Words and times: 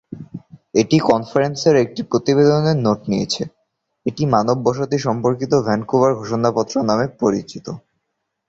এটি 0.75 0.97
কনফারেন্সের 1.09 1.75
একটি 1.75 2.01
প্রতিবেদনের 2.11 2.77
নোট 2.85 2.99
নিয়েছে, 3.11 3.43
এটি 4.05 4.23
মানব 4.35 4.57
বসতি 4.67 4.97
সম্পর্কিত 4.99 5.51
ভ্যানকুভার 5.67 6.11
ঘোষণাপত্র 6.19 6.75
নামে 6.89 7.05
পরিচিত। 7.21 7.65